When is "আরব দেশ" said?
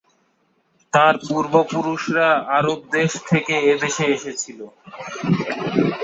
2.57-3.11